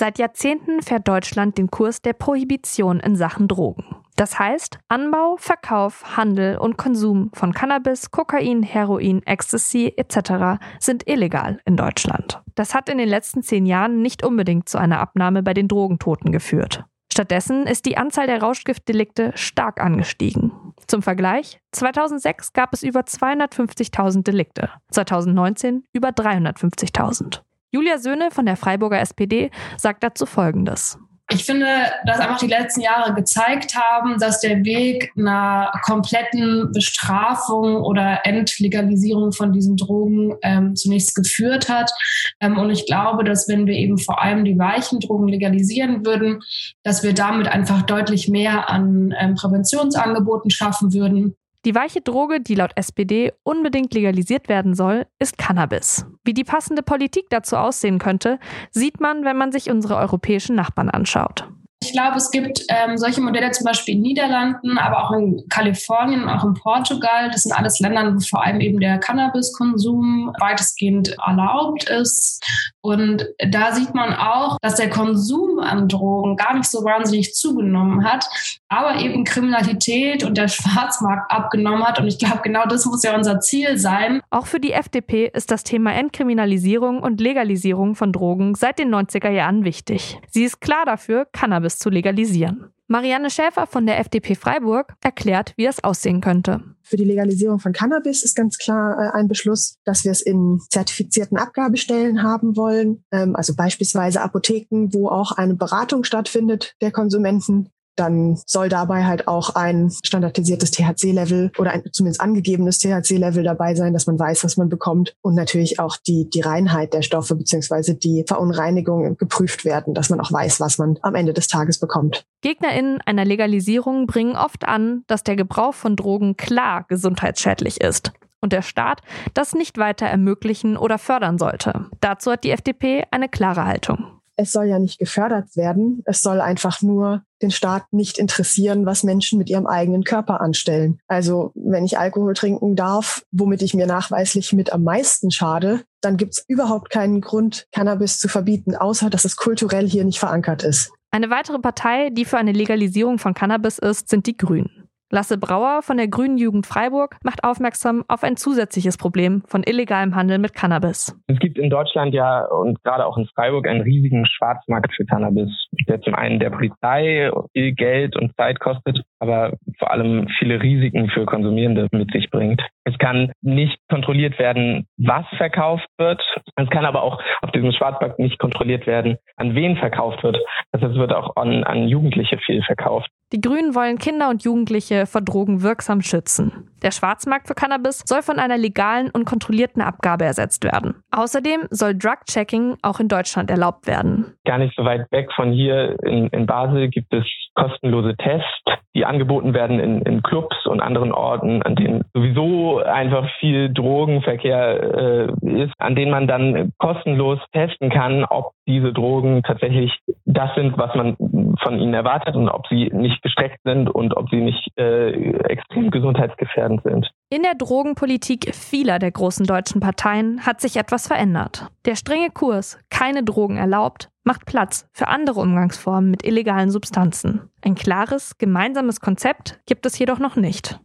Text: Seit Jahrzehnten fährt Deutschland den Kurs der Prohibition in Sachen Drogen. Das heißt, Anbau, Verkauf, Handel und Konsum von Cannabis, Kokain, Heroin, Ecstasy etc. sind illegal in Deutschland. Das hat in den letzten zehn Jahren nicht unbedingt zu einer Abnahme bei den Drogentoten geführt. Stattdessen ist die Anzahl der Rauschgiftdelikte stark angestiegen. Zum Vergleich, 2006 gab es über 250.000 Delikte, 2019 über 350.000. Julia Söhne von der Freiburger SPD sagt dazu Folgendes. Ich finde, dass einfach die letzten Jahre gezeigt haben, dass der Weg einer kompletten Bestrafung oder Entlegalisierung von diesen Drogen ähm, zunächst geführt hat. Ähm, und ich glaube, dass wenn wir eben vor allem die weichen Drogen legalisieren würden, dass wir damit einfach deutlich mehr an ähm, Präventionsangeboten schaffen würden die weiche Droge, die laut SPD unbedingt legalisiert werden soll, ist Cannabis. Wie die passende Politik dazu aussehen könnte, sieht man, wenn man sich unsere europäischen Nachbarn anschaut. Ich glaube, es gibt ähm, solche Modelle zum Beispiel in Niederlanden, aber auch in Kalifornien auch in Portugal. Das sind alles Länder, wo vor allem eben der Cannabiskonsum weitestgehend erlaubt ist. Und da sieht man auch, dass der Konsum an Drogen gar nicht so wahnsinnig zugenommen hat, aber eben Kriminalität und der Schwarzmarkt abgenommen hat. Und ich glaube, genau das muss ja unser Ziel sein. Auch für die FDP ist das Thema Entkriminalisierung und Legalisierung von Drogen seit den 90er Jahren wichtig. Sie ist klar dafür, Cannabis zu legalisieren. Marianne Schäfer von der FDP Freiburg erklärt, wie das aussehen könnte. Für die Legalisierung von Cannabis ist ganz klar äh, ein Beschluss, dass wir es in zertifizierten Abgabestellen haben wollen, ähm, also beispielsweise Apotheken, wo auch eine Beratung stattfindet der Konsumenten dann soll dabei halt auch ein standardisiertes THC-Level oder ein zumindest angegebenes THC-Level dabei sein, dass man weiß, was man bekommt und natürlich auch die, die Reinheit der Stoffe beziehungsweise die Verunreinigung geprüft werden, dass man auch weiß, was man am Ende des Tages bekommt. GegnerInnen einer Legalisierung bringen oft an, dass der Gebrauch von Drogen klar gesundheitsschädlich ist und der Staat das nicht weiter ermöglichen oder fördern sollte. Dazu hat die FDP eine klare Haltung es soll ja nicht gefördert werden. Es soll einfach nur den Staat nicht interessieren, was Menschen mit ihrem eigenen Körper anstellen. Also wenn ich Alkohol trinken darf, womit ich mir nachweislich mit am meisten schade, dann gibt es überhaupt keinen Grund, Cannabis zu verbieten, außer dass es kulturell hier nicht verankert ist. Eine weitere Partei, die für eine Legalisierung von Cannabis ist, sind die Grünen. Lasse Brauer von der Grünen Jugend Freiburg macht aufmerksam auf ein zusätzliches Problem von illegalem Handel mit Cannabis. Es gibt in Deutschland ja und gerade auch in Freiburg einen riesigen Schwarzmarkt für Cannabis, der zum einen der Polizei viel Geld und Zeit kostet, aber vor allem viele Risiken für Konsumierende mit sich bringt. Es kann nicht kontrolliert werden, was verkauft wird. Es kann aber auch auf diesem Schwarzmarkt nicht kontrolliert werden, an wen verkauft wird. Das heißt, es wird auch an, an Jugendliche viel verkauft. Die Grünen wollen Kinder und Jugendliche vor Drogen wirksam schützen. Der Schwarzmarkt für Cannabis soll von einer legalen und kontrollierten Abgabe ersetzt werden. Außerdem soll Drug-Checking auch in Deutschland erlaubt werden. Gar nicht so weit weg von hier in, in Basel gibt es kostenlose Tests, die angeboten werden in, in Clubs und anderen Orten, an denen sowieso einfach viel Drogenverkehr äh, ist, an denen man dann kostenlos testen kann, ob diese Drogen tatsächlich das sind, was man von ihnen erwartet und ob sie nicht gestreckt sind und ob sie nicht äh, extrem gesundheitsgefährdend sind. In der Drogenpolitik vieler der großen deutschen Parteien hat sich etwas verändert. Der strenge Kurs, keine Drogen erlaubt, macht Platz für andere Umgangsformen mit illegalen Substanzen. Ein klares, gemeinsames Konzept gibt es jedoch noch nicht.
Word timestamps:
Seit 0.00 0.18
Jahrzehnten 0.18 0.80
fährt 0.80 1.06
Deutschland 1.08 1.58
den 1.58 1.70
Kurs 1.70 2.00
der 2.00 2.14
Prohibition 2.14 3.00
in 3.00 3.16
Sachen 3.16 3.48
Drogen. 3.48 3.84
Das 4.16 4.38
heißt, 4.38 4.78
Anbau, 4.88 5.36
Verkauf, 5.36 6.16
Handel 6.16 6.56
und 6.56 6.78
Konsum 6.78 7.30
von 7.34 7.52
Cannabis, 7.52 8.10
Kokain, 8.10 8.62
Heroin, 8.62 9.22
Ecstasy 9.26 9.92
etc. 9.98 10.58
sind 10.78 11.06
illegal 11.06 11.60
in 11.66 11.76
Deutschland. 11.76 12.40
Das 12.54 12.74
hat 12.74 12.88
in 12.88 12.96
den 12.96 13.10
letzten 13.10 13.42
zehn 13.42 13.66
Jahren 13.66 14.00
nicht 14.00 14.24
unbedingt 14.24 14.70
zu 14.70 14.78
einer 14.78 15.00
Abnahme 15.00 15.42
bei 15.42 15.52
den 15.52 15.68
Drogentoten 15.68 16.32
geführt. 16.32 16.82
Stattdessen 17.12 17.66
ist 17.66 17.84
die 17.84 17.98
Anzahl 17.98 18.26
der 18.26 18.40
Rauschgiftdelikte 18.40 19.32
stark 19.34 19.82
angestiegen. 19.82 20.72
Zum 20.86 21.02
Vergleich, 21.02 21.60
2006 21.72 22.54
gab 22.54 22.72
es 22.72 22.82
über 22.82 23.00
250.000 23.00 24.22
Delikte, 24.22 24.70
2019 24.92 25.84
über 25.92 26.08
350.000. 26.08 27.42
Julia 27.72 27.98
Söhne 27.98 28.30
von 28.30 28.46
der 28.46 28.56
Freiburger 28.56 29.00
SPD 29.00 29.50
sagt 29.76 30.02
dazu 30.02 30.26
Folgendes. 30.26 30.98
Ich 31.32 31.44
finde, 31.44 31.66
dass 32.06 32.18
einfach 32.18 32.38
die 32.38 32.48
letzten 32.48 32.80
Jahre 32.80 33.14
gezeigt 33.14 33.76
haben, 33.76 34.18
dass 34.18 34.40
der 34.40 34.64
Weg 34.64 35.12
einer 35.16 35.70
kompletten 35.84 36.72
Bestrafung 36.72 37.76
oder 37.76 38.26
Entlegalisierung 38.26 39.30
von 39.30 39.52
diesen 39.52 39.76
Drogen 39.76 40.34
ähm, 40.42 40.74
zunächst 40.74 41.14
geführt 41.14 41.68
hat. 41.68 41.92
Ähm, 42.40 42.58
und 42.58 42.70
ich 42.70 42.84
glaube, 42.84 43.22
dass 43.22 43.46
wenn 43.46 43.68
wir 43.68 43.74
eben 43.74 43.96
vor 43.96 44.20
allem 44.20 44.44
die 44.44 44.58
weichen 44.58 44.98
Drogen 44.98 45.28
legalisieren 45.28 46.04
würden, 46.04 46.40
dass 46.82 47.04
wir 47.04 47.14
damit 47.14 47.46
einfach 47.46 47.82
deutlich 47.82 48.26
mehr 48.26 48.68
an 48.68 49.14
ähm, 49.16 49.36
Präventionsangeboten 49.36 50.50
schaffen 50.50 50.92
würden 50.92 51.36
die 51.64 51.74
weiche 51.74 52.00
Droge, 52.00 52.40
die 52.40 52.54
laut 52.54 52.72
SPD 52.76 53.32
unbedingt 53.42 53.92
legalisiert 53.92 54.48
werden 54.48 54.74
soll, 54.74 55.06
ist 55.18 55.36
Cannabis. 55.36 56.06
Wie 56.24 56.32
die 56.32 56.44
passende 56.44 56.82
Politik 56.82 57.26
dazu 57.28 57.56
aussehen 57.56 57.98
könnte, 57.98 58.38
sieht 58.70 59.00
man, 59.00 59.24
wenn 59.24 59.36
man 59.36 59.52
sich 59.52 59.70
unsere 59.70 59.96
europäischen 59.96 60.56
Nachbarn 60.56 60.88
anschaut. 60.88 61.48
Ich 61.90 61.96
glaube, 61.96 62.18
es 62.18 62.30
gibt 62.30 62.62
ähm, 62.68 62.96
solche 62.96 63.20
Modelle 63.20 63.50
zum 63.50 63.64
Beispiel 63.64 63.96
in 63.96 64.02
Niederlanden, 64.02 64.78
aber 64.78 65.02
auch 65.02 65.10
in 65.10 65.42
Kalifornien 65.48 66.28
auch 66.28 66.44
in 66.44 66.54
Portugal. 66.54 67.28
Das 67.32 67.42
sind 67.42 67.52
alles 67.52 67.80
Länder, 67.80 68.14
wo 68.14 68.20
vor 68.20 68.44
allem 68.44 68.60
eben 68.60 68.78
der 68.78 68.98
Cannabiskonsum 68.98 70.32
weitestgehend 70.38 71.16
erlaubt 71.26 71.90
ist. 71.90 72.44
Und 72.80 73.26
da 73.50 73.72
sieht 73.72 73.92
man 73.92 74.14
auch, 74.14 74.56
dass 74.62 74.76
der 74.76 74.88
Konsum 74.88 75.58
an 75.58 75.88
Drogen 75.88 76.36
gar 76.36 76.56
nicht 76.56 76.70
so 76.70 76.84
wahnsinnig 76.84 77.34
zugenommen 77.34 78.04
hat, 78.04 78.24
aber 78.68 79.00
eben 79.00 79.24
Kriminalität 79.24 80.22
und 80.22 80.38
der 80.38 80.46
Schwarzmarkt 80.48 81.28
abgenommen 81.30 81.84
hat. 81.84 81.98
Und 81.98 82.06
ich 82.06 82.20
glaube, 82.20 82.40
genau 82.42 82.66
das 82.66 82.86
muss 82.86 83.02
ja 83.02 83.16
unser 83.16 83.40
Ziel 83.40 83.78
sein. 83.78 84.22
Auch 84.30 84.46
für 84.46 84.60
die 84.60 84.72
FDP 84.72 85.28
ist 85.34 85.50
das 85.50 85.64
Thema 85.64 85.92
Entkriminalisierung 85.92 87.00
und 87.00 87.20
Legalisierung 87.20 87.96
von 87.96 88.12
Drogen 88.12 88.54
seit 88.54 88.78
den 88.78 88.94
90er 88.94 89.30
Jahren 89.30 89.64
wichtig. 89.64 90.18
Sie 90.28 90.44
ist 90.44 90.60
klar 90.60 90.86
dafür, 90.86 91.26
Cannabis 91.32 91.79
zu 91.80 91.90
legalisieren. 91.90 92.66
Marianne 92.86 93.30
Schäfer 93.30 93.68
von 93.68 93.86
der 93.86 94.00
FDP 94.00 94.34
Freiburg 94.34 94.94
erklärt, 95.00 95.52
wie 95.56 95.64
das 95.64 95.84
aussehen 95.84 96.20
könnte. 96.20 96.60
Für 96.82 96.96
die 96.96 97.04
Legalisierung 97.04 97.60
von 97.60 97.72
Cannabis 97.72 98.24
ist 98.24 98.34
ganz 98.34 98.58
klar 98.58 98.98
äh, 98.98 99.16
ein 99.16 99.28
Beschluss, 99.28 99.78
dass 99.84 100.04
wir 100.04 100.10
es 100.10 100.20
in 100.20 100.60
zertifizierten 100.70 101.38
Abgabestellen 101.38 102.24
haben 102.24 102.56
wollen, 102.56 103.04
ähm, 103.12 103.36
also 103.36 103.54
beispielsweise 103.54 104.20
Apotheken, 104.20 104.88
wo 104.92 105.08
auch 105.08 105.30
eine 105.30 105.54
Beratung 105.54 106.02
stattfindet 106.02 106.74
der 106.80 106.90
Konsumenten 106.90 107.70
dann 108.00 108.36
soll 108.46 108.68
dabei 108.68 109.04
halt 109.04 109.28
auch 109.28 109.54
ein 109.54 109.90
standardisiertes 110.02 110.70
THC-Level 110.70 111.52
oder 111.58 111.72
ein 111.72 111.82
zumindest 111.92 112.20
angegebenes 112.20 112.78
THC-Level 112.78 113.44
dabei 113.44 113.74
sein, 113.74 113.92
dass 113.92 114.06
man 114.06 114.18
weiß, 114.18 114.42
was 114.44 114.56
man 114.56 114.68
bekommt 114.68 115.14
und 115.20 115.34
natürlich 115.34 115.78
auch 115.78 115.96
die, 115.96 116.28
die 116.30 116.40
Reinheit 116.40 116.94
der 116.94 117.02
Stoffe 117.02 117.34
beziehungsweise 117.34 117.94
die 117.94 118.24
Verunreinigung 118.26 119.16
geprüft 119.18 119.64
werden, 119.64 119.94
dass 119.94 120.08
man 120.08 120.20
auch 120.20 120.32
weiß, 120.32 120.60
was 120.60 120.78
man 120.78 120.98
am 121.02 121.14
Ende 121.14 121.34
des 121.34 121.48
Tages 121.48 121.78
bekommt. 121.78 122.24
GegnerInnen 122.40 123.00
einer 123.04 123.24
Legalisierung 123.24 124.06
bringen 124.06 124.36
oft 124.36 124.66
an, 124.66 125.04
dass 125.06 125.22
der 125.22 125.36
Gebrauch 125.36 125.74
von 125.74 125.96
Drogen 125.96 126.36
klar 126.36 126.86
gesundheitsschädlich 126.88 127.80
ist 127.80 128.12
und 128.40 128.52
der 128.52 128.62
Staat 128.62 129.02
das 129.34 129.54
nicht 129.54 129.76
weiter 129.76 130.06
ermöglichen 130.06 130.76
oder 130.76 130.98
fördern 130.98 131.38
sollte. 131.38 131.86
Dazu 132.00 132.32
hat 132.32 132.44
die 132.44 132.50
FDP 132.50 133.04
eine 133.10 133.28
klare 133.28 133.66
Haltung 133.66 134.19
es 134.40 134.52
soll 134.52 134.66
ja 134.66 134.78
nicht 134.78 134.98
gefördert 134.98 135.56
werden. 135.56 136.02
Es 136.06 136.22
soll 136.22 136.40
einfach 136.40 136.82
nur 136.82 137.22
den 137.42 137.50
Staat 137.50 137.84
nicht 137.92 138.18
interessieren, 138.18 138.86
was 138.86 139.04
Menschen 139.04 139.38
mit 139.38 139.50
ihrem 139.50 139.66
eigenen 139.66 140.04
Körper 140.04 140.40
anstellen. 140.40 140.98
Also 141.06 141.52
wenn 141.54 141.84
ich 141.84 141.98
Alkohol 141.98 142.34
trinken 142.34 142.76
darf, 142.76 143.22
womit 143.32 143.62
ich 143.62 143.74
mir 143.74 143.86
nachweislich 143.86 144.52
mit 144.52 144.72
am 144.72 144.84
meisten 144.84 145.30
schade, 145.30 145.82
dann 146.00 146.16
gibt 146.16 146.32
es 146.32 146.44
überhaupt 146.48 146.90
keinen 146.90 147.20
Grund, 147.20 147.66
Cannabis 147.72 148.18
zu 148.18 148.28
verbieten, 148.28 148.74
außer 148.74 149.10
dass 149.10 149.24
es 149.24 149.36
kulturell 149.36 149.88
hier 149.88 150.04
nicht 150.04 150.18
verankert 150.18 150.62
ist. 150.62 150.90
Eine 151.10 151.28
weitere 151.28 151.58
Partei, 151.58 152.10
die 152.10 152.24
für 152.24 152.38
eine 152.38 152.52
Legalisierung 152.52 153.18
von 153.18 153.34
Cannabis 153.34 153.78
ist, 153.78 154.08
sind 154.08 154.26
die 154.26 154.36
Grünen. 154.36 154.79
Lasse 155.12 155.38
Brauer 155.38 155.82
von 155.82 155.96
der 155.96 156.06
Grünen 156.06 156.38
Jugend 156.38 156.68
Freiburg 156.68 157.16
macht 157.24 157.42
aufmerksam 157.42 158.04
auf 158.06 158.22
ein 158.22 158.36
zusätzliches 158.36 158.96
Problem 158.96 159.42
von 159.44 159.64
illegalem 159.64 160.14
Handel 160.14 160.38
mit 160.38 160.54
Cannabis. 160.54 161.18
Es 161.26 161.40
gibt 161.40 161.58
in 161.58 161.68
Deutschland 161.68 162.14
ja 162.14 162.44
und 162.44 162.80
gerade 162.84 163.04
auch 163.04 163.18
in 163.18 163.26
Freiburg 163.34 163.66
einen 163.66 163.80
riesigen 163.80 164.24
Schwarzmarkt 164.24 164.94
für 164.94 165.04
Cannabis, 165.04 165.50
der 165.88 166.00
zum 166.00 166.14
einen 166.14 166.38
der 166.38 166.50
Polizei 166.50 167.28
viel 167.52 167.72
Geld 167.72 168.16
und 168.16 168.36
Zeit 168.36 168.60
kostet, 168.60 169.02
aber 169.18 169.54
vor 169.80 169.90
allem 169.90 170.28
viele 170.38 170.62
Risiken 170.62 171.10
für 171.10 171.24
Konsumierende 171.24 171.88
mit 171.90 172.12
sich 172.12 172.30
bringt. 172.30 172.62
Es 172.84 172.96
kann 172.98 173.32
nicht 173.40 173.76
kontrolliert 173.88 174.38
werden, 174.38 174.86
was 174.98 175.24
verkauft 175.36 175.88
wird. 175.98 176.22
Es 176.54 176.68
kann 176.70 176.84
aber 176.84 177.02
auch 177.02 177.20
auf 177.40 177.50
diesem 177.50 177.72
Schwarzmarkt 177.72 178.18
nicht 178.18 178.38
kontrolliert 178.38 178.86
werden, 178.86 179.16
an 179.36 179.54
wen 179.54 179.76
verkauft 179.76 180.22
wird. 180.22 180.38
Das 180.72 180.82
heißt, 180.82 180.92
es 180.92 180.98
wird 180.98 181.12
auch 181.12 181.34
an, 181.36 181.64
an 181.64 181.88
Jugendliche 181.88 182.38
viel 182.38 182.62
verkauft. 182.62 183.08
Die 183.32 183.40
Grünen 183.40 183.74
wollen 183.74 183.98
Kinder 183.98 184.28
und 184.28 184.42
Jugendliche 184.44 185.06
vor 185.06 185.20
Drogen 185.20 185.62
wirksam 185.62 186.02
schützen. 186.02 186.68
Der 186.82 186.90
Schwarzmarkt 186.90 187.46
für 187.46 187.54
Cannabis 187.54 188.02
soll 188.04 188.22
von 188.22 188.38
einer 188.38 188.58
legalen 188.58 189.10
und 189.10 189.24
kontrollierten 189.24 189.82
Abgabe 189.82 190.24
ersetzt 190.24 190.64
werden. 190.64 190.96
Außerdem 191.12 191.68
soll 191.70 191.94
Drug-Checking 191.94 192.78
auch 192.82 192.98
in 192.98 193.08
Deutschland 193.08 193.50
erlaubt 193.50 193.86
werden. 193.86 194.34
Gar 194.44 194.58
nicht 194.58 194.74
so 194.76 194.84
weit 194.84 195.06
weg 195.12 195.30
von 195.34 195.52
hier 195.52 195.96
in, 196.02 196.26
in 196.28 196.46
Basel 196.46 196.88
gibt 196.88 197.12
es 197.14 197.24
kostenlose 197.54 198.16
Tests, 198.16 198.59
die 198.94 199.04
angeboten 199.04 199.54
werden 199.54 199.78
in, 199.78 200.02
in 200.02 200.22
Clubs 200.22 200.66
und 200.66 200.80
anderen 200.80 201.12
Orten, 201.12 201.62
an 201.62 201.76
denen 201.76 202.04
sowieso 202.12 202.78
einfach 202.78 203.28
viel 203.38 203.72
Drogenverkehr 203.72 205.30
äh, 205.42 205.62
ist, 205.62 205.72
an 205.78 205.94
denen 205.94 206.10
man 206.10 206.26
dann 206.26 206.72
kostenlos 206.78 207.38
testen 207.52 207.90
kann, 207.90 208.24
ob 208.24 208.52
diese 208.66 208.92
Drogen 208.92 209.42
tatsächlich 209.42 209.92
das 210.24 210.54
sind, 210.54 210.76
was 210.76 210.94
man 210.94 211.16
von 211.62 211.78
ihnen 211.78 211.94
erwartet 211.94 212.36
und 212.36 212.48
ob 212.48 212.66
sie 212.68 212.90
nicht 212.92 213.22
gestreckt 213.22 213.60
sind 213.64 213.88
und 213.88 214.16
ob 214.16 214.28
sie 214.30 214.40
nicht 214.40 214.66
äh, 214.76 215.10
extrem 215.48 215.90
gesundheitsgefährdend 215.90 216.82
sind. 216.82 217.10
In 217.30 217.42
der 217.42 217.54
Drogenpolitik 217.54 218.54
vieler 218.54 218.98
der 218.98 219.12
großen 219.12 219.46
deutschen 219.46 219.80
Parteien 219.80 220.44
hat 220.44 220.60
sich 220.60 220.76
etwas 220.76 221.06
verändert. 221.06 221.68
Der 221.86 221.94
strenge 221.94 222.30
Kurs, 222.30 222.78
keine 222.90 223.22
Drogen 223.22 223.56
erlaubt, 223.56 224.09
macht 224.24 224.46
Platz 224.46 224.86
für 224.92 225.08
andere 225.08 225.40
Umgangsformen 225.40 226.10
mit 226.10 226.24
illegalen 226.24 226.70
Substanzen. 226.70 227.50
Ein 227.62 227.74
klares, 227.74 228.38
gemeinsames 228.38 229.00
Konzept 229.00 229.60
gibt 229.66 229.86
es 229.86 229.98
jedoch 229.98 230.18
noch 230.18 230.36
nicht. 230.36 230.78